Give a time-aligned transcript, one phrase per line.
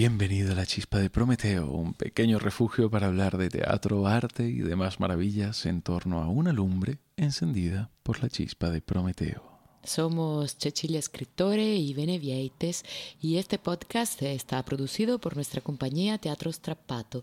[0.00, 4.60] Bienvenido a la Chispa de Prometeo, un pequeño refugio para hablar de teatro, arte y
[4.60, 9.60] demás maravillas en torno a una lumbre encendida por la chispa de Prometeo.
[9.84, 12.82] Somos Cecilia Escritore y Benevieites
[13.20, 17.22] y este podcast está producido por nuestra compañía Teatro Strappato.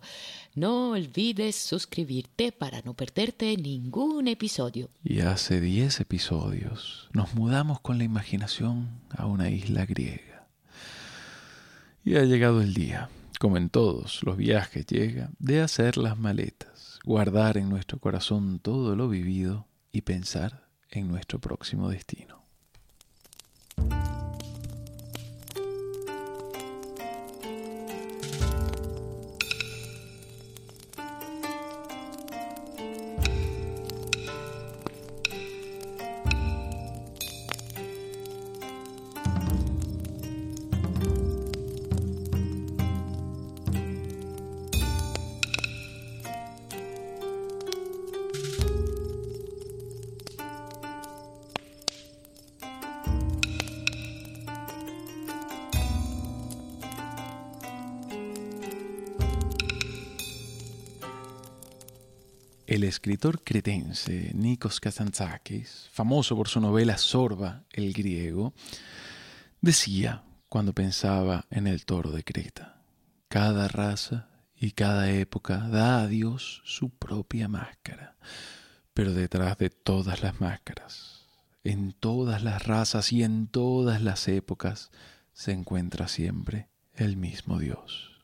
[0.54, 4.92] No olvides suscribirte para no perderte ningún episodio.
[5.04, 10.27] Y hace 10 episodios nos mudamos con la imaginación a una isla griega.
[12.08, 17.00] Y ha llegado el día, como en todos los viajes llega, de hacer las maletas,
[17.04, 22.37] guardar en nuestro corazón todo lo vivido y pensar en nuestro próximo destino.
[62.68, 68.54] El escritor cretense Nikos Kazantzakis, famoso por su novela Sorba, el griego,
[69.62, 72.82] decía cuando pensaba en el toro de Creta,
[73.30, 78.18] cada raza y cada época da a Dios su propia máscara,
[78.94, 81.26] pero detrás de todas las máscaras,
[81.64, 84.92] en todas las razas y en todas las épocas,
[85.32, 88.17] se encuentra siempre el mismo Dios.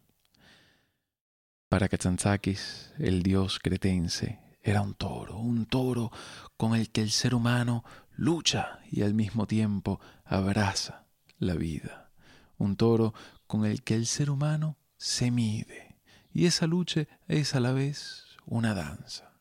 [1.74, 6.12] Para Katsantzakis, el dios cretense era un toro, un toro
[6.56, 7.84] con el que el ser humano
[8.16, 11.08] lucha y al mismo tiempo abraza
[11.40, 12.12] la vida.
[12.60, 13.16] Un toro
[13.48, 15.98] con el que el ser humano se mide.
[16.32, 19.34] Y esa lucha es a la vez una danza.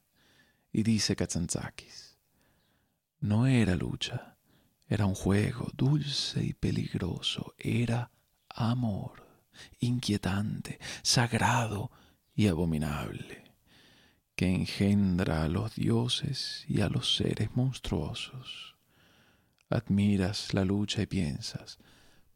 [0.73, 2.17] Y dice Katsantzakis,
[3.21, 4.39] no era lucha,
[4.89, 8.11] era un juego dulce y peligroso, era
[8.49, 9.29] amor,
[9.81, 11.91] inquietante, sagrado,
[12.35, 13.45] y abominable,
[14.35, 18.77] que engendra a los dioses y a los seres monstruosos.
[19.69, 21.79] Admiras la lucha y piensas,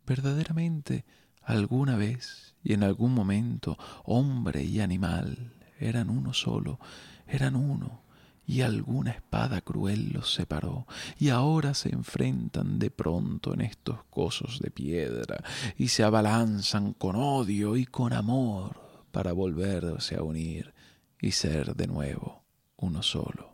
[0.06, 1.04] verdaderamente
[1.42, 6.80] alguna vez y en algún momento hombre y animal eran uno solo,
[7.26, 8.02] eran uno,
[8.46, 10.86] y alguna espada cruel los separó,
[11.18, 15.42] y ahora se enfrentan de pronto en estos cosos de piedra,
[15.76, 18.85] y se abalanzan con odio y con amor
[19.16, 20.74] para volverse a unir
[21.18, 22.44] y ser de nuevo
[22.76, 23.50] uno solo.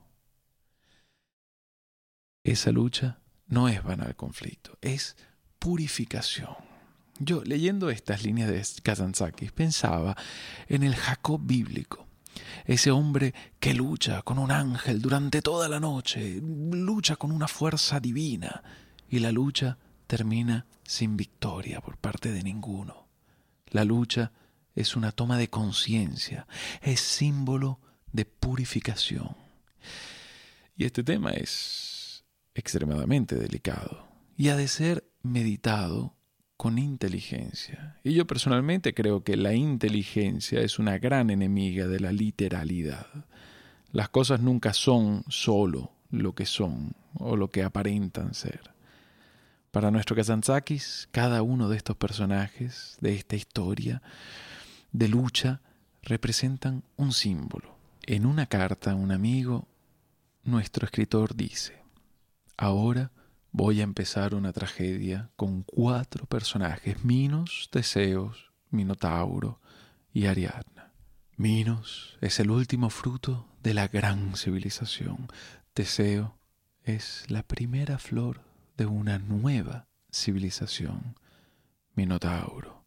[2.42, 5.16] Esa lucha no es banal conflicto, es
[5.60, 6.56] purificación.
[7.20, 10.16] Yo, leyendo estas líneas de Kazantzakis, pensaba
[10.66, 12.08] en el Jacob bíblico,
[12.64, 18.00] ese hombre que lucha con un ángel durante toda la noche, lucha con una fuerza
[18.00, 18.64] divina,
[19.08, 19.78] y la lucha
[20.08, 23.06] termina sin victoria por parte de ninguno.
[23.68, 24.32] La lucha
[24.74, 26.46] es una toma de conciencia,
[26.80, 27.80] es símbolo
[28.12, 29.36] de purificación.
[30.76, 32.24] Y este tema es
[32.54, 36.14] extremadamente delicado y ha de ser meditado
[36.56, 37.98] con inteligencia.
[38.04, 43.06] Y yo personalmente creo que la inteligencia es una gran enemiga de la literalidad.
[43.90, 48.60] Las cosas nunca son solo lo que son o lo que aparentan ser.
[49.70, 54.02] Para nuestro Kazantzakis, cada uno de estos personajes de esta historia
[54.92, 55.60] de lucha
[56.02, 57.76] representan un símbolo.
[58.02, 59.68] En una carta a un amigo,
[60.44, 61.82] nuestro escritor dice,
[62.56, 63.12] ahora
[63.52, 69.60] voy a empezar una tragedia con cuatro personajes, Minos, Teseos, Minotauro
[70.12, 70.92] y Ariadna.
[71.36, 75.28] Minos es el último fruto de la gran civilización.
[75.72, 76.36] Teseo
[76.82, 78.42] es la primera flor
[78.76, 81.16] de una nueva civilización.
[81.94, 82.81] Minotauro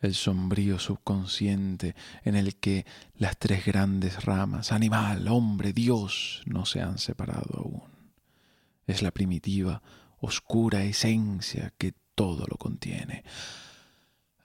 [0.00, 1.94] el sombrío subconsciente
[2.24, 2.86] en el que
[3.16, 7.82] las tres grandes ramas, animal, hombre, Dios, no se han separado aún.
[8.86, 9.82] Es la primitiva,
[10.20, 13.24] oscura esencia que todo lo contiene.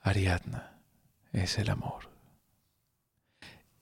[0.02, 0.78] Ariadna
[1.32, 2.10] es el amor.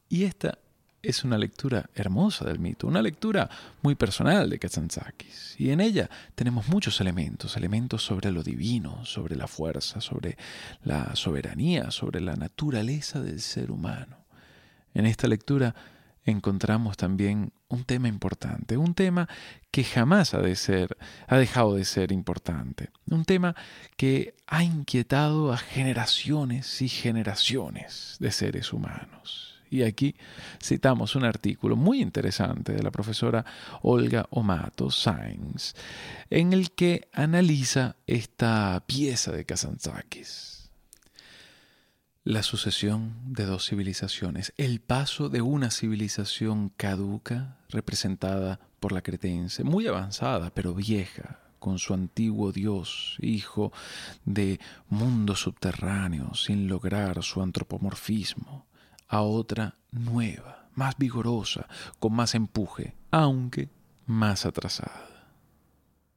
[0.08, 0.58] Y esta
[1.04, 3.48] es una lectura hermosa del mito, una lectura
[3.82, 5.54] muy personal de Katsantzakis.
[5.58, 10.36] Y en ella tenemos muchos elementos, elementos sobre lo divino, sobre la fuerza, sobre
[10.82, 14.24] la soberanía, sobre la naturaleza del ser humano.
[14.94, 15.74] En esta lectura
[16.24, 19.28] encontramos también un tema importante, un tema
[19.70, 20.96] que jamás ha de ser,
[21.26, 23.54] ha dejado de ser importante, un tema
[23.96, 29.53] que ha inquietado a generaciones y generaciones de seres humanos.
[29.74, 30.14] Y aquí
[30.62, 33.44] citamos un artículo muy interesante de la profesora
[33.82, 35.74] Olga Omato Sainz,
[36.30, 40.70] en el que analiza esta pieza de Kazantzakis.
[42.22, 49.64] La sucesión de dos civilizaciones, el paso de una civilización caduca, representada por la cretense,
[49.64, 53.72] muy avanzada pero vieja, con su antiguo dios, hijo
[54.24, 58.66] de mundo subterráneo, sin lograr su antropomorfismo,
[59.08, 61.68] a otra nueva, más vigorosa,
[61.98, 63.68] con más empuje, aunque
[64.06, 65.08] más atrasada.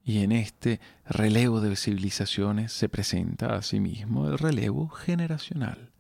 [0.04, 5.92] Y en este relevo de civilizaciones se presenta asimismo el relevo generacional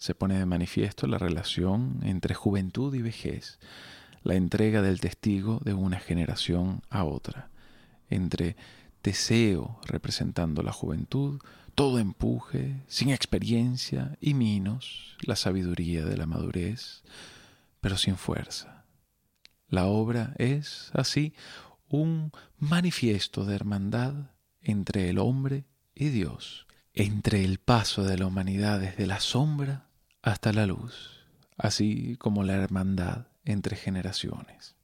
[0.00, 3.58] se pone de manifiesto la relación entre juventud y vejez,
[4.22, 7.50] la entrega del testigo de una generación a otra,
[8.08, 8.56] entre
[9.02, 11.42] Teseo representando la juventud,
[11.80, 17.02] todo empuje, sin experiencia, y Minos, la sabiduría de la madurez,
[17.80, 18.84] pero sin fuerza.
[19.66, 21.32] La obra es, así,
[21.88, 24.12] un manifiesto de hermandad
[24.60, 29.86] entre el hombre y Dios, entre el paso de la humanidad desde la sombra
[30.20, 31.24] hasta la luz,
[31.56, 34.76] así como la hermandad entre generaciones.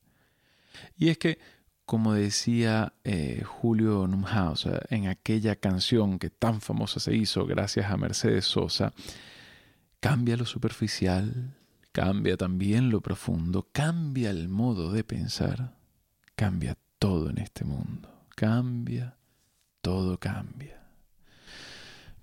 [0.97, 1.39] Y es que,
[1.87, 7.97] como decía eh, Julio Numhauser en aquella canción que tan famosa se hizo gracias a
[7.97, 8.93] Mercedes Sosa,
[10.00, 11.55] cambia lo superficial,
[11.93, 15.77] cambia también lo profundo, cambia el modo de pensar,
[16.35, 19.17] cambia todo en este mundo, cambia,
[19.81, 20.83] todo cambia.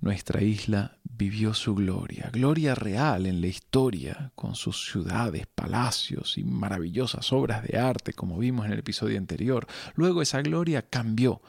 [0.02, 6.44] Nuestra isla vivió su gloria, gloria real en la historia, con sus ciudades, palacios y
[6.44, 9.68] maravillosas obras de arte, como vimos en el episodio anterior.
[9.96, 11.42] Luego esa gloria cambió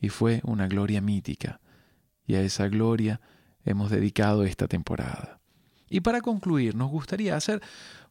[0.00, 1.60] y fue una gloria mítica,
[2.26, 3.20] y a esa gloria
[3.64, 5.40] hemos dedicado esta temporada.
[5.88, 7.62] Y para concluir, nos gustaría hacer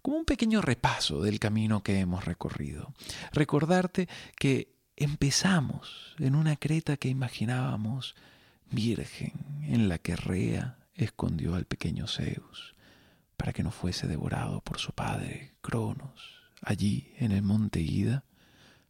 [0.01, 2.93] como un pequeño repaso del camino que hemos recorrido.
[3.31, 8.15] Recordarte que empezamos en una creta que imaginábamos
[8.71, 12.75] virgen en la que Rea escondió al pequeño Zeus
[13.37, 16.41] para que no fuese devorado por su padre Cronos.
[16.61, 18.25] Allí, en el monte Ida,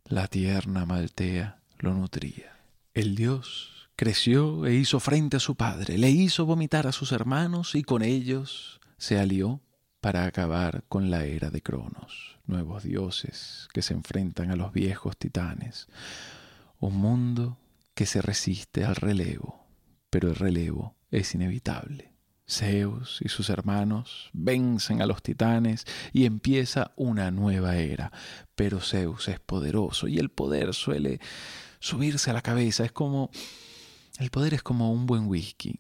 [0.05, 2.57] la tierna Maltea lo nutría.
[2.93, 7.75] El dios creció e hizo frente a su padre, le hizo vomitar a sus hermanos
[7.75, 9.61] y con ellos se alió
[9.99, 15.17] para acabar con la era de Cronos, nuevos dioses que se enfrentan a los viejos
[15.17, 15.87] titanes,
[16.79, 17.57] un mundo
[17.93, 19.67] que se resiste al relevo
[20.09, 22.13] pero el relevo es inevitable.
[22.49, 28.11] Zeus y sus hermanos vencen a los titanes y empieza una nueva era.
[28.55, 31.19] Pero Zeus es poderoso y el poder suele
[31.79, 32.85] subirse a la cabeza.
[32.85, 33.29] Es como...
[34.17, 35.79] El poder es como un buen whisky.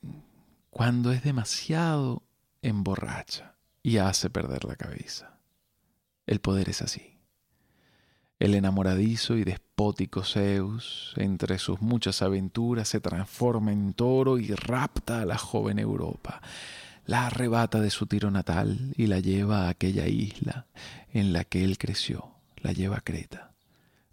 [0.69, 2.23] Cuando es demasiado
[2.61, 5.39] emborracha y hace perder la cabeza.
[6.27, 7.16] El poder es así.
[8.39, 15.21] El enamoradizo y despótico Zeus, entre sus muchas aventuras, se transforma en toro y rapta
[15.21, 16.41] a la joven Europa.
[17.07, 20.67] La arrebata de su tiro natal y la lleva a aquella isla
[21.13, 23.53] en la que él creció, la lleva a Creta.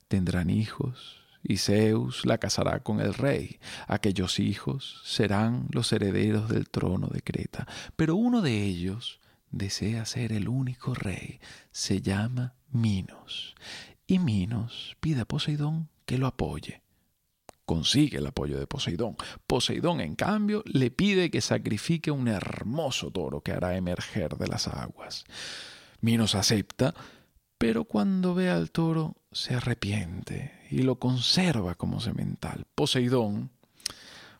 [0.09, 3.59] Tendrán hijos, y Zeus la casará con el rey.
[3.89, 10.33] Aquellos hijos serán los herederos del trono de Creta, pero uno de ellos desea ser
[10.33, 11.41] el único rey.
[11.73, 13.55] Se llama Minos
[14.15, 16.83] y Minos pide a Poseidón que lo apoye.
[17.65, 19.17] Consigue el apoyo de Poseidón.
[19.47, 24.69] Poseidón, en cambio, le pide que sacrifique un hermoso toro que hará emerger de las
[24.69, 25.25] aguas.
[26.01, 26.95] Minos acepta,
[27.59, 32.67] pero cuando ve al toro se arrepiente y lo conserva como semental.
[32.75, 33.51] Poseidón,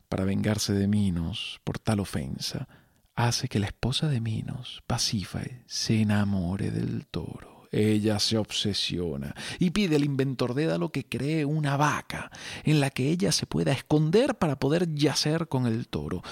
[0.07, 2.69] para vengarse de Minos por tal ofensa,
[3.15, 7.54] hace que la esposa de Minos, Pasífae, se enamore del toro.
[7.75, 12.31] Ella se obsesiona y pide al inventor Dédalo que cree una vaca
[12.63, 16.23] en la que ella se pueda esconder para poder yacer con el toro.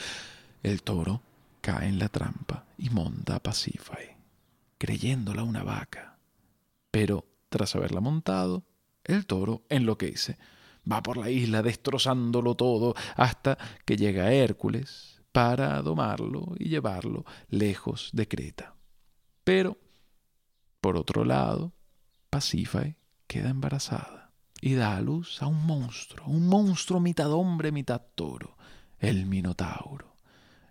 [0.63, 1.21] El toro
[1.59, 3.41] cae en la trampa y monta a
[4.77, 6.17] creyéndola una vaca.
[6.91, 8.63] Pero tras haberla montado,
[9.03, 10.37] el toro enloquece.
[10.89, 18.11] Va por la isla destrozándolo todo hasta que llega Hércules para domarlo y llevarlo lejos
[18.13, 18.75] de Creta.
[19.43, 19.77] Pero
[20.83, 21.71] por otro lado,
[22.29, 22.97] Pasífae
[23.27, 28.57] queda embarazada y da a luz a un monstruo, un monstruo mitad hombre, mitad toro,
[28.99, 30.17] el Minotauro.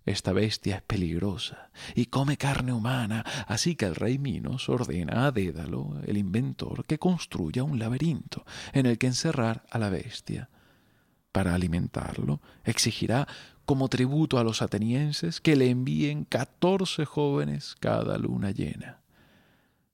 [0.05, 5.33] Esta bestia es peligrosa y come carne humana, así que el rey Minos ordena a
[5.33, 10.51] Dédalo, el inventor, que construya un laberinto en el que encerrar a la bestia.
[11.33, 13.27] Para alimentarlo, exigirá
[13.65, 19.02] como tributo a los atenienses que le envíen catorce jóvenes cada luna llena.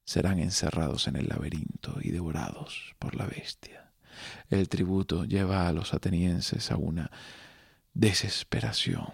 [0.09, 3.91] Serán encerrados en el laberinto y devorados por la bestia.
[4.49, 7.11] El tributo lleva a los atenienses a una
[7.93, 9.13] desesperación.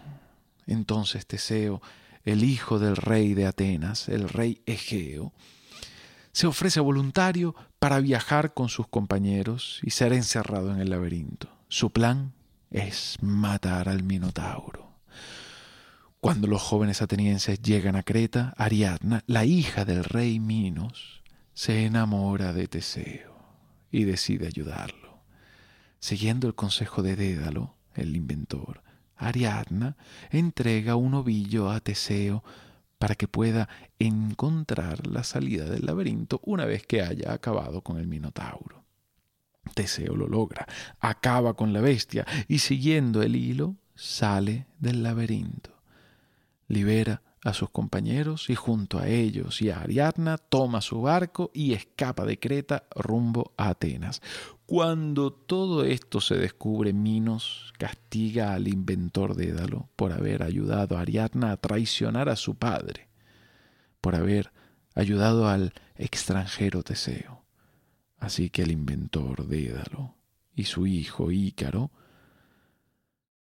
[0.68, 1.82] Entonces Teseo,
[2.22, 5.32] el hijo del rey de Atenas, el rey Egeo,
[6.30, 11.48] se ofrece voluntario para viajar con sus compañeros y ser encerrado en el laberinto.
[11.66, 12.34] Su plan
[12.70, 14.94] es matar al Minotauro.
[16.25, 22.54] Cuando los jóvenes atenienses llegan a Creta, Ariadna, la hija del rey Minos, se enamora
[22.54, 23.37] de Teseo
[23.90, 25.19] y decide ayudarlo.
[25.99, 28.83] Siguiendo el consejo de Dédalo, el inventor,
[29.16, 29.99] Ariadna
[30.31, 32.43] entrega un ovillo a Teseo
[32.97, 38.07] para que pueda encontrar la salida del laberinto una vez que haya acabado con el
[38.07, 38.83] Minotauro.
[39.75, 40.66] Teseo lo logra,
[41.00, 45.74] acaba con la bestia y siguiendo el hilo sale del laberinto.
[46.68, 51.75] Libera a sus compañeros y junto a ellos y a Ariadna toma su barco y
[51.75, 54.23] escapa de Creta rumbo a Atenas.
[54.64, 61.52] Cuando todo esto se descubre, Minos castiga al inventor Dédalo por haber ayudado a Ariadna
[61.52, 63.09] a traicionar a su padre,
[64.00, 64.50] por haber
[64.94, 67.44] ayudado al extranjero Teseo.
[68.16, 70.14] Así que el inventor Dédalo
[70.54, 71.90] y su hijo Ícaro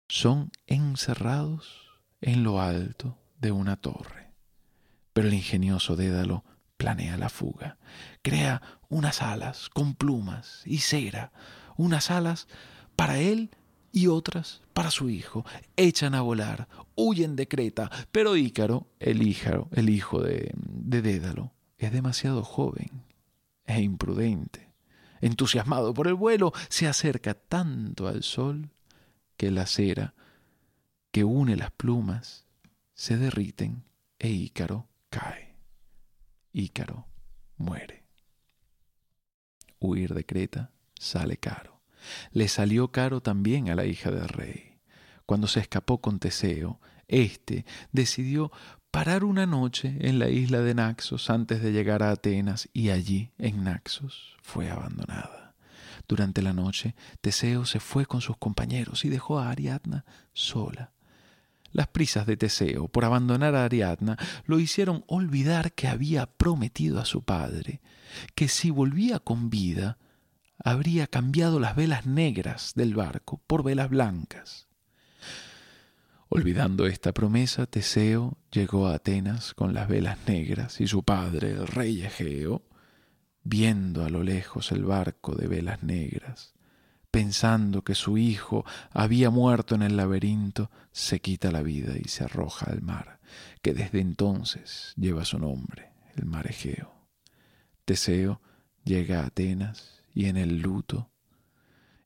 [0.07, 1.90] son encerrados
[2.21, 4.31] en lo alto de una torre.
[5.13, 6.43] Pero el ingenioso Dédalo
[6.77, 7.77] planea la fuga.
[8.21, 11.31] Crea unas alas con plumas y cera,
[11.75, 12.47] unas alas
[12.95, 13.49] para él
[13.91, 15.45] y otras para su hijo.
[15.75, 19.21] Echan a volar, huyen de Creta, pero Ícaro, el
[19.71, 23.03] el hijo de, de Dédalo, es demasiado joven
[23.65, 24.71] e imprudente
[25.21, 28.69] entusiasmado por el vuelo, se acerca tanto al sol
[29.37, 30.13] que la cera
[31.11, 32.45] que une las plumas
[32.93, 33.83] se derriten
[34.19, 35.55] e Ícaro cae.
[36.53, 37.07] Ícaro
[37.57, 38.05] muere.
[39.79, 41.81] Huir de Creta sale caro.
[42.31, 44.79] Le salió caro también a la hija del rey.
[45.25, 48.51] Cuando se escapó con Teseo, éste decidió
[48.91, 53.31] parar una noche en la isla de Naxos antes de llegar a Atenas y allí,
[53.37, 55.55] en Naxos, fue abandonada.
[56.07, 60.91] Durante la noche, Teseo se fue con sus compañeros y dejó a Ariadna sola.
[61.73, 67.05] Las prisas de Teseo por abandonar a Ariadna lo hicieron olvidar que había prometido a
[67.05, 67.81] su padre
[68.35, 69.97] que si volvía con vida,
[70.63, 74.67] habría cambiado las velas negras del barco por velas blancas.
[76.29, 81.67] Olvidando esta promesa, Teseo llegó a Atenas con las velas negras y su padre, el
[81.67, 82.63] rey Egeo,
[83.43, 86.53] viendo a lo lejos el barco de velas negras,
[87.11, 92.23] pensando que su hijo había muerto en el laberinto, se quita la vida y se
[92.23, 93.19] arroja al mar,
[93.61, 96.95] que desde entonces lleva su nombre, el mar Egeo.
[97.85, 98.41] Teseo
[98.83, 101.11] llega a Atenas y en el luto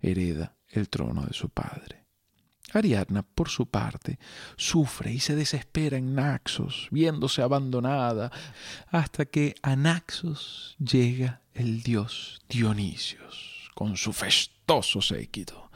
[0.02, 2.06] hereda el trono de su padre.
[2.74, 4.20] Ariadna, por su parte,
[4.58, 8.32] sufre y se desespera en Naxos, viéndose abandonada,
[8.88, 15.70] hasta que a Naxos llega el dios Dionisios, con su festoso séquito.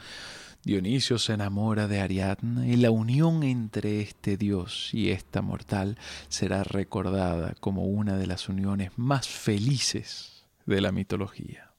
[0.64, 6.64] Dionisio se enamora de Ariadna y la unión entre este dios y esta mortal será
[6.64, 11.72] recordada como una de las uniones más felices de la mitología.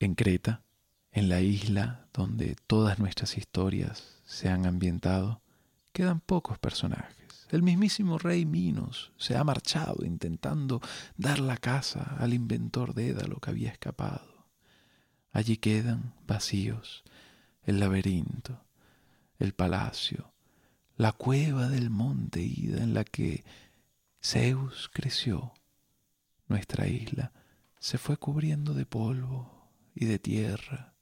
[0.00, 0.62] En Creta,
[1.12, 5.40] en la isla donde todas nuestras historias se han ambientado,
[5.92, 7.21] quedan pocos personajes.
[7.52, 10.80] El mismísimo rey Minos se ha marchado intentando
[11.18, 14.46] dar la casa al inventor de Édalo que había escapado.
[15.32, 17.04] Allí quedan vacíos
[17.64, 18.64] el laberinto,
[19.38, 20.32] el palacio,
[20.96, 23.44] la cueva del monte Ida en la que
[24.22, 25.52] Zeus creció.
[26.48, 27.32] Nuestra isla
[27.78, 30.94] se fue cubriendo de polvo y de tierra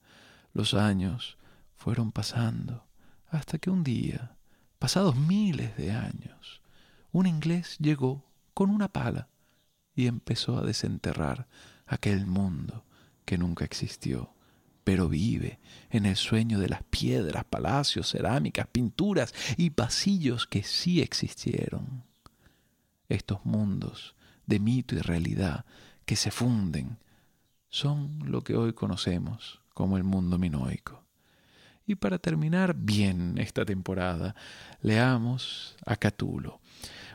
[0.53, 1.39] los años
[1.77, 2.89] fueron pasando
[3.29, 4.37] hasta que un día,
[4.81, 6.63] pasados miles de años,
[7.13, 9.29] un inglés llegó con una pala
[9.95, 11.47] y empezó a desenterrar
[11.87, 12.87] aquel mundo
[13.27, 14.33] que nunca existió,
[14.83, 15.61] pero vive
[15.91, 22.05] en el sueño de las piedras, palacios, cerámicas, pinturas y pasillos que sí existieron.
[23.11, 25.67] Estos mundos de mito y realidad
[26.07, 26.97] que se funden
[27.69, 31.05] son lo que hoy conocemos como el mundo minoico.
[31.91, 34.37] Y para terminar bien esta temporada,
[34.81, 36.61] leamos a Catulo,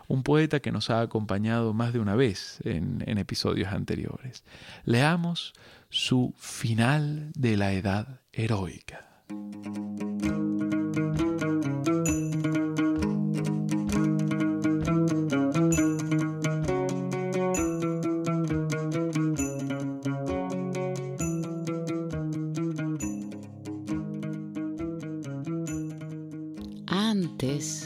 [0.10, 4.44] un poeta que nos ha acompañado más de una vez en, episodios anteriores.
[4.84, 5.54] Leamos
[5.90, 9.24] su final de la edad heroica.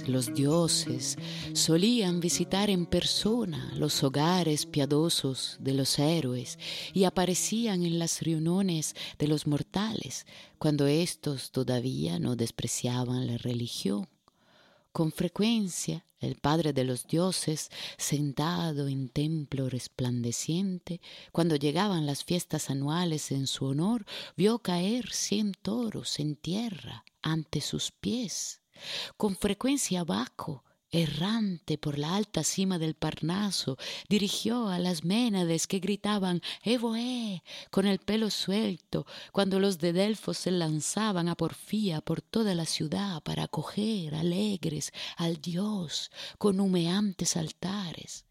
[0.09, 1.17] Los dioses
[1.53, 6.59] solían visitar en persona los hogares piadosos de los héroes
[6.93, 10.25] y aparecían en las reuniones de los mortales
[10.57, 14.09] cuando éstos todavía no despreciaban la religión.
[14.91, 20.99] Con frecuencia el padre de los dioses, sentado en templo resplandeciente,
[21.31, 27.61] cuando llegaban las fiestas anuales en su honor, vio caer cien toros en tierra ante
[27.61, 28.61] sus pies
[29.17, 35.79] con frecuencia Baco, errante por la alta cima del Parnaso, dirigió a las Ménades que
[35.79, 42.21] gritaban Evoé con el pelo suelto, cuando los de Delfos se lanzaban a porfía por
[42.21, 48.25] toda la ciudad para acoger alegres al dios con humeantes altares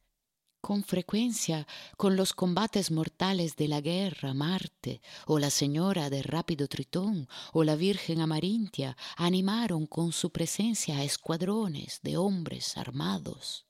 [0.68, 6.68] con frecuencia con los combates mortales de la guerra Marte o la señora de rápido
[6.68, 13.64] Tritón o la Virgen Amarintia animaron con su presencia a escuadrones de hombres armados.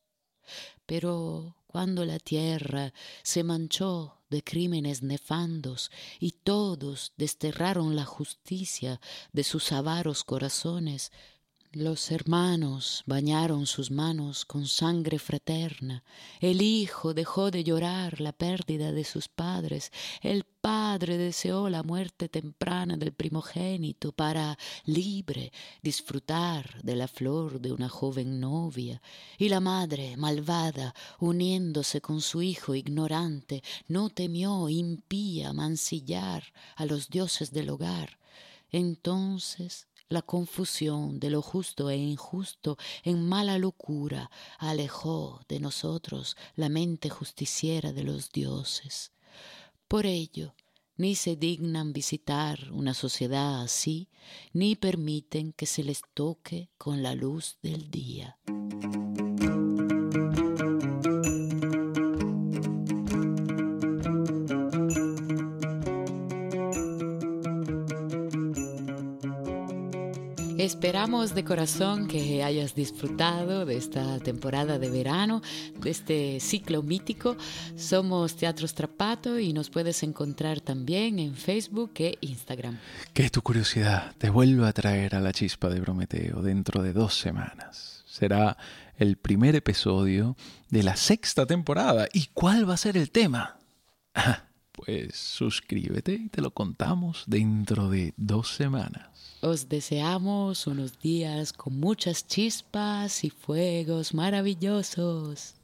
[0.86, 9.00] Pero cuando la tierra se manchó de crímenes nefandos y todos desterraron la justicia
[9.32, 11.12] de sus avaros corazones,
[11.72, 16.02] los hermanos bañaron sus manos con sangre fraterna.
[16.40, 19.92] El hijo dejó de llorar la pérdida de sus padres.
[20.22, 27.72] El padre deseó la muerte temprana del primogénito para, libre, disfrutar de la flor de
[27.72, 29.02] una joven novia.
[29.36, 36.44] Y la madre, malvada, uniéndose con su hijo ignorante, no temió impía mancillar
[36.76, 38.18] a los dioses del hogar.
[38.70, 46.68] Entonces la confusión de lo justo e injusto en mala locura alejó de nosotros la
[46.68, 49.12] mente justiciera de los dioses.
[49.86, 50.54] Por ello,
[50.96, 54.08] ni se dignan visitar una sociedad así,
[54.52, 58.38] ni permiten que se les toque con la luz del día.
[70.58, 75.40] Esperamos de corazón que hayas disfrutado de esta temporada de verano,
[75.78, 77.36] de este ciclo mítico.
[77.76, 82.76] Somos Teatro Strapato y nos puedes encontrar también en Facebook e Instagram.
[83.14, 87.14] Que tu curiosidad te vuelva a traer a la chispa de Prometeo dentro de dos
[87.14, 88.02] semanas.
[88.08, 88.56] Será
[88.96, 90.36] el primer episodio
[90.70, 92.08] de la sexta temporada.
[92.12, 93.60] ¿Y cuál va a ser el tema?
[94.84, 99.08] pues suscríbete y te lo contamos dentro de dos semanas.
[99.40, 105.54] Os deseamos unos días con muchas chispas y fuegos maravillosos.